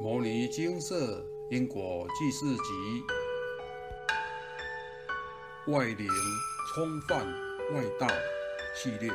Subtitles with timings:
[0.04, 3.02] 《摩尼金色因果记事集》
[5.72, 6.08] 外灵
[6.74, 7.24] 冲犯
[7.72, 8.08] 外道
[8.74, 9.12] 系列，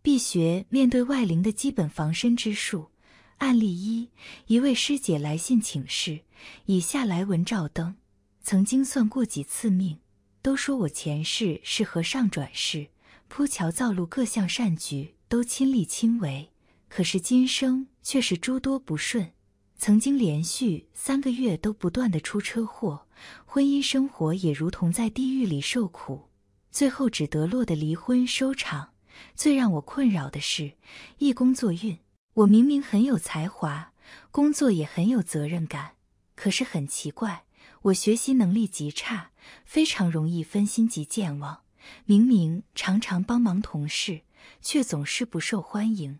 [0.00, 2.90] 必学面对外灵的基本防身之术。
[3.38, 4.08] 案例一：
[4.46, 6.20] 一位师姐来信请示，
[6.64, 7.96] 以下来文照登。
[8.42, 9.98] 曾经算过几次命，
[10.40, 12.86] 都说我前世是和尚转世，
[13.26, 16.50] 铺桥造路各项善举都亲力亲为，
[16.88, 19.32] 可是今生却是诸多不顺。
[19.78, 23.06] 曾经连续三个月都不断的出车祸，
[23.46, 26.28] 婚姻生活也如同在地狱里受苦，
[26.72, 28.90] 最后只得落得离婚收场。
[29.36, 30.72] 最让我困扰的是，
[31.18, 31.98] 一工作运，
[32.34, 33.92] 我明明很有才华，
[34.32, 35.92] 工作也很有责任感，
[36.34, 37.44] 可是很奇怪，
[37.82, 39.30] 我学习能力极差，
[39.64, 41.62] 非常容易分心及健忘。
[42.04, 44.22] 明明常常帮忙同事，
[44.60, 46.18] 却总是不受欢迎。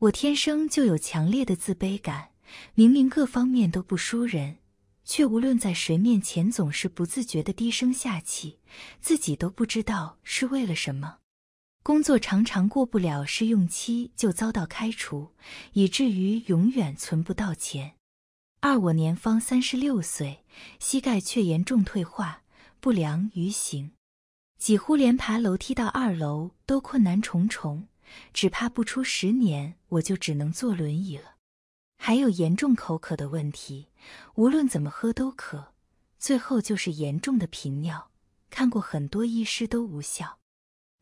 [0.00, 2.31] 我天生就有强烈的自卑感。
[2.74, 4.58] 明明各方面都不输人，
[5.04, 8.58] 却无论在谁面前总是不自觉的低声下气，
[9.00, 11.18] 自己都不知道是为了什么。
[11.82, 15.32] 工作常常过不了试用期就遭到开除，
[15.72, 17.94] 以至于永远存不到钱。
[18.60, 20.44] 二我年方三十六岁，
[20.78, 22.42] 膝盖却严重退化，
[22.78, 23.90] 不良于行，
[24.56, 27.88] 几乎连爬楼梯到二楼都困难重重，
[28.32, 31.34] 只怕不出十年我就只能坐轮椅了。
[32.04, 33.86] 还有严重口渴的问题，
[34.34, 35.72] 无论怎么喝都渴，
[36.18, 38.10] 最后就是严重的频尿。
[38.50, 40.40] 看过很多医师都无效。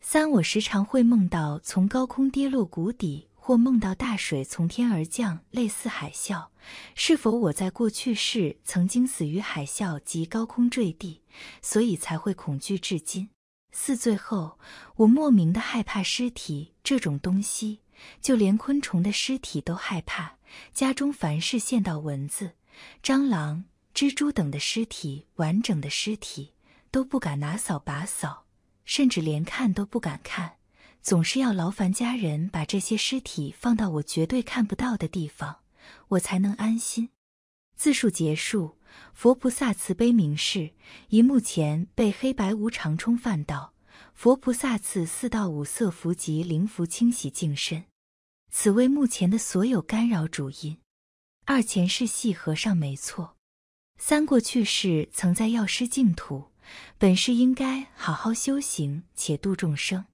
[0.03, 6.49] 三，我时常会梦到从高空跌落谷底，或梦到大水从天而降，类似海啸。
[6.95, 11.23] 是否我在过去世曾经死于海啸及高空坠地，
[11.63, 13.31] 所以才会恐惧至今？
[13.73, 14.59] 四，最后
[14.97, 17.81] 我莫名的害怕尸体这种东西，
[18.21, 20.37] 就连昆虫的尸体都害怕。
[20.73, 22.53] 家中凡是见到蚊子、
[23.03, 26.53] 蟑螂、蜘蛛等的尸体，完整的尸体
[26.91, 28.47] 都不敢拿扫把扫，
[28.85, 30.57] 甚至连看都不敢看，
[31.03, 35.59] 总是要劳烦家人把这些尸体放到我绝对看不到的地方，
[36.09, 37.11] 我才能安心。
[37.77, 38.77] 自述结束。
[39.15, 40.73] 佛菩萨慈悲明示：
[41.11, 43.73] 一目前被黑白无常冲犯到，
[44.15, 47.85] 佛菩萨赐四道五色符及灵符清洗净身。
[48.51, 50.79] 此为目前的所有干扰主因。
[51.47, 53.37] 二前世系和尚没错。
[53.99, 56.51] 三过去世曾在药师净土，
[56.97, 60.07] 本是应该好好修行且度众生。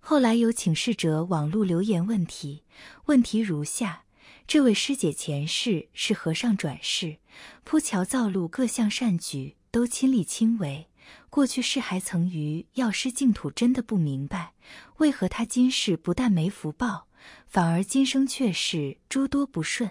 [0.00, 2.64] 后来有请示者网路留言问题，
[3.06, 4.04] 问题如下：
[4.46, 7.18] 这位师姐前世是和尚转世，
[7.64, 10.88] 铺桥造路各项善举都亲力亲为。
[11.28, 14.54] 过去世还曾于药师净土，真的不明白
[14.98, 17.07] 为何他今世不但没福报。
[17.48, 19.90] 反而今生却是诸多不顺。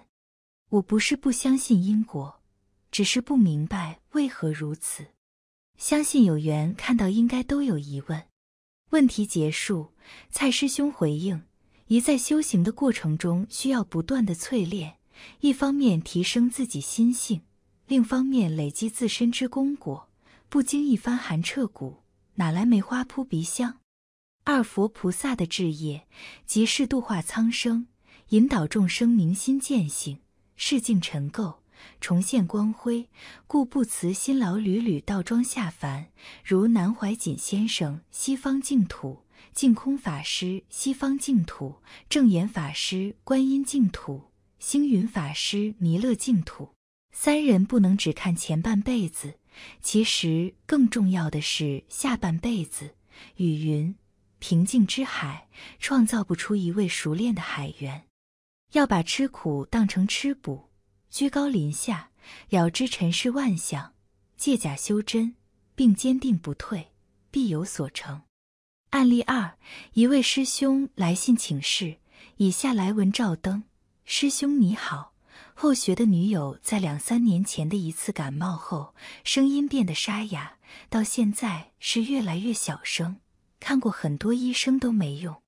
[0.70, 2.42] 我不是不相信因果，
[2.92, 5.08] 只是不明白为何如此。
[5.78, 8.24] 相信有缘看到，应该都有疑问。
[8.92, 9.94] 问题结束，
[10.30, 11.44] 蔡师兄回应：
[11.88, 14.98] 一在修行的过程中，需要不断的淬炼，
[15.40, 17.42] 一方面提升自己心性，
[17.88, 20.10] 另一方面累积自身之功果。
[20.50, 22.04] 不经一番寒彻骨，
[22.36, 23.80] 哪来梅花扑鼻香？
[24.50, 26.08] 二佛菩萨的志业，
[26.46, 27.88] 即是度化苍生，
[28.30, 30.20] 引导众生明心见性，
[30.56, 31.58] 示净尘垢，
[32.00, 33.10] 重现光辉，
[33.46, 36.08] 故不辞辛劳，屡屡倒装下凡。
[36.46, 41.76] 如南怀瑾先生西方净土，净空法师西方净土，
[42.08, 46.70] 正言法师观音净土，星云法师弥勒净土。
[47.12, 49.34] 三人不能只看前半辈子，
[49.82, 52.96] 其实更重要的是下半辈子。
[53.36, 53.94] 雨云。
[54.40, 55.48] 平静之海
[55.80, 58.08] 创造不出一位熟练的海员，
[58.74, 60.70] 要把吃苦当成吃补，
[61.10, 62.12] 居高临下，
[62.50, 63.94] 了知尘世万象，
[64.36, 65.36] 借假修真，
[65.76, 66.92] 并坚定不退，
[67.32, 68.22] 必有所成。
[68.92, 69.58] 案例二：
[69.94, 71.98] 一位师兄来信请示，
[72.38, 73.64] 以下来文照登。
[74.06, 75.14] 师兄你好，
[75.54, 80.58] 后学的女友在两三年前的一次感冒后，声音变得沙哑，
[80.90, 83.18] 到现在是越来越小声。
[83.60, 85.42] 看过很多医生都没用，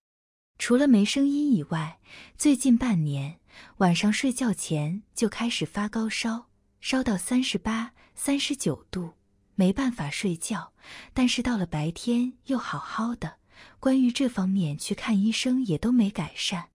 [0.58, 2.00] 除了没声音以外，
[2.38, 3.40] 最近半年
[3.78, 6.48] 晚上睡觉前就开始发高烧，
[6.82, 9.14] 烧到三十八、三十九度，
[9.56, 10.74] 没办法睡觉。
[11.14, 13.38] 但是到了白天又好好的。
[13.80, 16.70] 关于这方面去看医生也都没改善。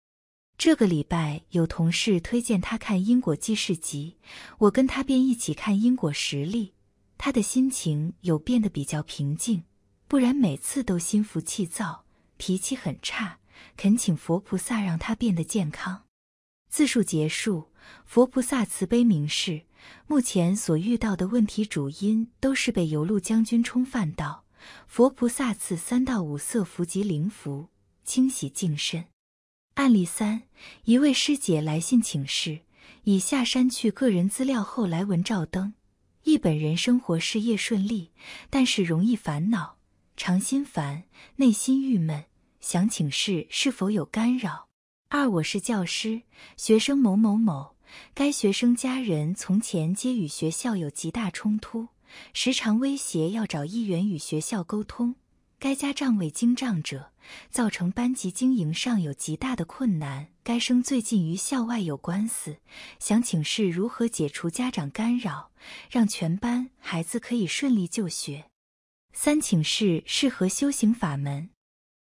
[0.58, 4.17] 这个礼拜有同事推荐他看《因果记事集》，
[4.58, 6.67] 我跟他便一起看《因果实例》，
[7.17, 9.62] 他的心情有变得比较平静。
[10.12, 12.05] 不然每次都心浮气躁，
[12.37, 13.38] 脾气很差。
[13.79, 16.03] 恳请佛菩萨让他变得健康。
[16.69, 17.70] 自述结束。
[18.05, 19.62] 佛菩萨慈悲明示，
[20.06, 24.44] 目前所遇到的问题主因都是被游路将军冲犯到。
[24.87, 27.70] 佛菩萨赐三到五色符及灵符，
[28.05, 29.06] 清洗净身。
[29.76, 30.43] 案例三：
[30.85, 32.61] 一位师姐来信请示，
[33.05, 35.73] 已下山去个人资料后来文照灯，
[36.25, 38.11] 一本人生活事业顺利，
[38.50, 39.79] 但是容易烦恼，
[40.25, 41.03] 常心烦，
[41.35, 42.27] 内心郁闷，
[42.61, 44.69] 想请示是否有干扰。
[45.09, 46.23] 二，我是教师，
[46.57, 47.75] 学生某某某。
[48.15, 51.89] 该学生家人从前皆与学校有极大冲突，
[52.33, 55.17] 时常威胁要找议员与学校沟通。
[55.59, 57.11] 该家长为经仗者，
[57.51, 60.29] 造成班级经营上有极大的困难。
[60.45, 62.59] 该生最近与校外有官司，
[63.01, 65.51] 想请示如何解除家长干扰，
[65.91, 68.51] 让全班孩子可以顺利就学。
[69.12, 71.50] 三，请示适合修行法门。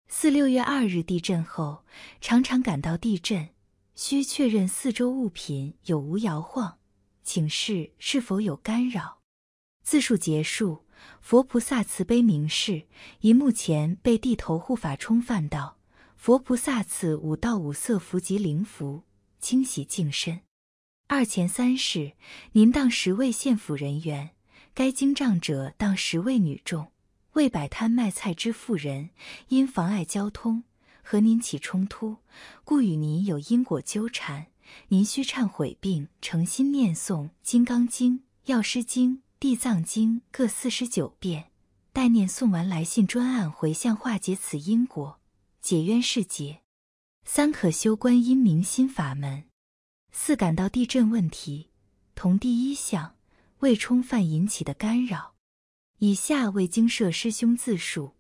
[0.09, 1.85] 四六月二日地震后，
[2.21, 3.49] 常常感到地震，
[3.95, 6.79] 需确认四周物品有无摇晃，
[7.23, 9.21] 请示是否有干扰。
[9.83, 10.85] 自述结束。
[11.21, 12.87] 佛菩萨慈悲明示，
[13.21, 15.77] 一目前被地头护法冲犯到，
[16.17, 19.03] 佛菩萨赐五道五色符及灵符，
[19.39, 20.41] 清洗净身。
[21.07, 22.13] 二前三世，
[22.53, 24.31] 您当十位县府人员，
[24.73, 26.91] 该经障者当十位女众。
[27.37, 29.11] 为摆摊卖菜之妇人，
[29.49, 30.65] 因妨碍交通
[31.03, 32.17] 和您起冲突，
[32.65, 34.47] 故与您有因果纠缠。
[34.89, 38.15] 您需忏悔并诚心念诵《金刚经》
[38.47, 41.51] 《药师经》《地藏经》各四十九遍。
[41.93, 45.21] 待念诵完来信专案回向化解此因果，
[45.61, 46.63] 解冤释结。
[47.25, 49.45] 三可修观音明心法门。
[50.11, 51.69] 四感到地震问题，
[52.15, 53.17] 同第一项
[53.59, 55.36] 未冲犯引起的干扰。
[55.99, 58.13] 以下为经舍师兄自述：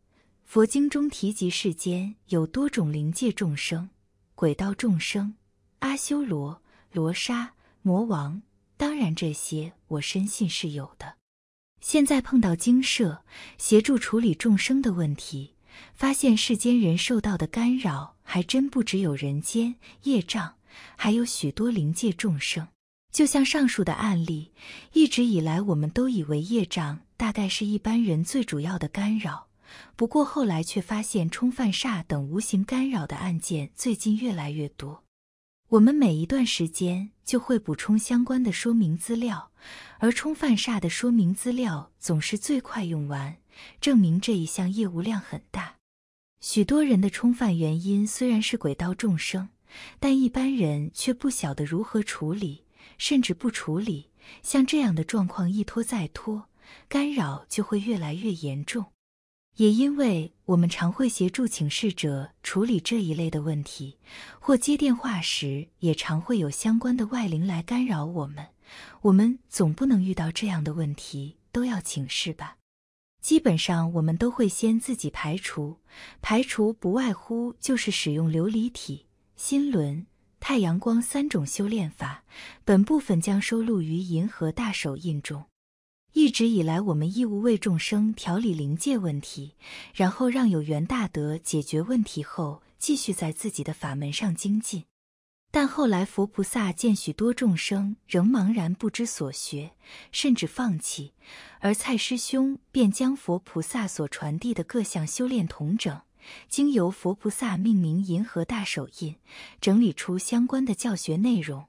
[0.44, 3.90] 佛经中提及世间有多种灵界众生、
[4.34, 5.34] 鬼道众生、
[5.80, 7.52] 阿修罗、罗刹、
[7.82, 8.40] 魔王，
[8.78, 11.16] 当然这些我深信是有的。
[11.82, 13.22] 现在碰到经舍
[13.58, 15.54] 协助处理众生的问题，
[15.94, 20.54] 发现世间人受到的干扰还真不只有人间业障，
[20.96, 22.68] 还有许多灵界众生。
[23.16, 24.50] 就像上述的案例，
[24.92, 29.46] 一直以来我们都以为业障大概是一般人最主要的干扰，
[29.96, 35.02] 不过后来却发现冲犯煞等无形干扰的案件最近越来越多。
[35.70, 39.50] 我们每一段时间就会补充相关的说明资料，
[39.98, 43.38] 而冲犯煞的说明资料总是最快用完，
[43.80, 45.76] 证明这一项业务量很大。
[46.42, 49.48] 许多人的冲犯原因虽然是鬼道众生，
[49.98, 52.65] 但一般人却不晓得如何处理。
[52.98, 54.10] 甚至不处理，
[54.42, 56.48] 像这样的状况一拖再拖，
[56.88, 58.86] 干扰就会越来越严重。
[59.56, 63.96] 也因为我们常会协助请示者处理这一类的问题，
[64.38, 68.48] 或接电话时也常会有相关的外灵来干扰我们。
[69.00, 72.58] 我们总不能遇到这样的问题都要请示吧？
[73.22, 75.78] 基本上我们都会先自己排除，
[76.20, 79.06] 排除不外乎就是使用琉璃体、
[79.36, 80.06] 心轮。
[80.48, 82.22] 太阳光三种修炼法，
[82.64, 85.46] 本部分将收录于银河大手印中。
[86.12, 89.56] 一直以来，我们义务为众生调理灵界问题，
[89.92, 94.84] 然后让有缘大德解决问题后，继续在自己的法门上精进。
[95.50, 99.72] 但后来佛菩萨见许多众生仍茫然不知所学，
[100.12, 101.12] 甚至放弃，
[101.58, 106.00] 而蔡师兄便将佛菩萨所传递的各项修炼统整。
[106.48, 109.16] 经由佛菩萨命名银河大手印，
[109.60, 111.66] 整理出相关的教学内容。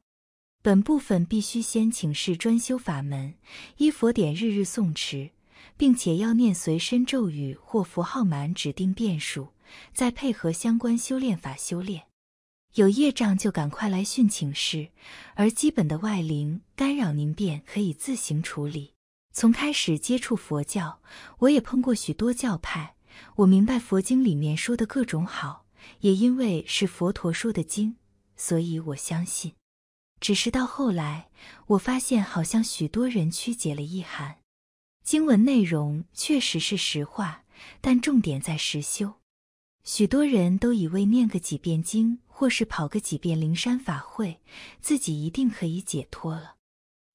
[0.62, 3.36] 本部分必须先请示专修法门，
[3.78, 5.32] 依佛典日日诵持，
[5.78, 9.50] 并且要念随身咒语或符号满指定遍数，
[9.94, 12.04] 再配合相关修炼法修炼。
[12.74, 14.90] 有业障就赶快来训请示，
[15.36, 18.94] 而基本的外灵干扰您便可以自行处理。
[19.32, 21.00] 从开始接触佛教，
[21.40, 22.97] 我也碰过许多教派。
[23.38, 25.66] 我明白佛经里面说的各种好，
[26.02, 27.96] 也因为是佛陀说的经，
[28.36, 29.54] 所以我相信。
[30.20, 31.30] 只是到后来，
[31.68, 34.38] 我发现好像许多人曲解了意涵。
[35.04, 37.44] 经文内容确实是实话，
[37.80, 39.14] 但重点在实修。
[39.84, 44.42] 许多人都以为念个几遍经，或是跑个几遍灵山法会，
[44.82, 46.56] 自己一定可以解脱了。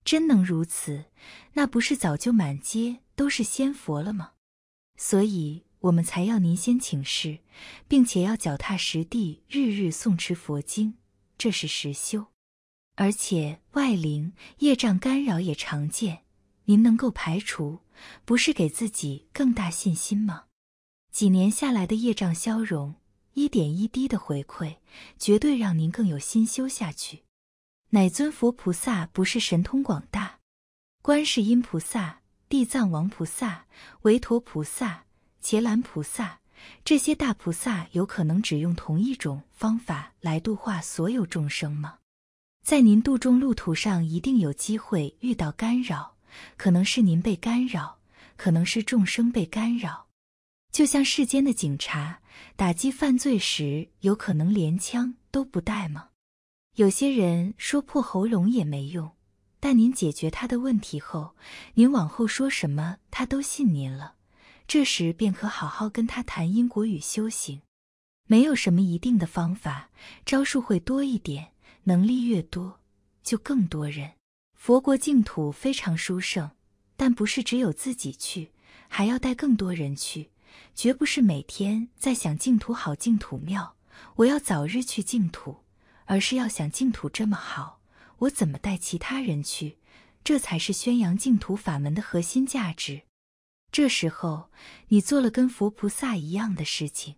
[0.05, 1.07] 真能如此，
[1.55, 4.33] 那不是早就满街都是仙佛了吗？
[4.97, 5.65] 所以。
[5.83, 7.41] 我们才要您先请示，
[7.89, 10.95] 并且要脚踏实地，日日诵持佛经，
[11.37, 12.27] 这是实修。
[12.95, 16.25] 而且外灵业障干扰也常见，
[16.67, 17.81] 您能够排除，
[18.25, 20.45] 不是给自己更大信心吗？
[21.11, 22.95] 几年下来的业障消融，
[23.35, 24.77] 一点一滴的回馈，
[25.19, 27.25] 绝对让您更有心修下去。
[27.91, 30.39] 乃尊佛菩萨不是神通广大，
[31.03, 33.67] 观世音菩萨、地藏王菩萨、
[34.03, 35.07] 韦陀菩萨、
[35.43, 36.39] 伽蓝菩萨
[36.85, 41.99] 这些大菩萨有可能只用同一种方法来度化所有众生吗？
[42.65, 46.15] 在您度众路途上，一定有机会遇到干扰，
[46.57, 47.99] 可能是您被干扰，
[48.37, 50.07] 可能是众生被干扰。
[50.71, 52.21] 就像世间的警察
[52.55, 56.11] 打击犯罪时，有可能连枪都不带吗？
[56.77, 59.11] 有些人说破喉咙也没用，
[59.59, 61.35] 但您解决他的问题后，
[61.75, 64.15] 您往后说什么他都信您了。
[64.73, 67.61] 这时便可好好跟他谈因果与修行。
[68.27, 69.91] 没有什么一定的方法，
[70.25, 71.53] 招数会多一点，
[71.83, 72.81] 能力越多，
[73.23, 74.13] 就更多人。
[74.55, 76.53] 佛国净土非常殊胜，
[76.97, 78.53] 但不是只有自己去，
[78.89, 80.31] 还要带更多人去。
[80.75, 83.77] 绝不是每天在想净土好，净土妙，
[84.17, 85.59] 我要早日去净土，
[86.07, 87.83] 而是要想净土这么好，
[88.21, 89.77] 我怎么带其他人去？
[90.25, 93.03] 这才是宣扬净土法门的核心价值。
[93.73, 94.51] 这时候，
[94.89, 97.17] 你做了跟佛菩萨一样的事情。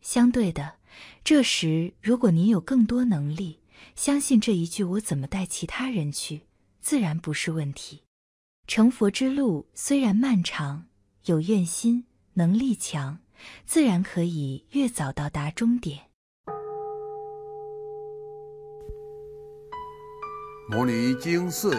[0.00, 0.76] 相对的，
[1.22, 3.60] 这时如果您有更多能力，
[3.94, 6.46] 相信这一句“我怎么带其他人去”，
[6.80, 8.02] 自然不是问题。
[8.66, 10.86] 成佛之路虽然漫长，
[11.26, 12.06] 有愿心。
[12.34, 13.18] 能力强，
[13.66, 16.08] 自然可以越早到达终点。
[20.70, 21.78] 摩尼经寺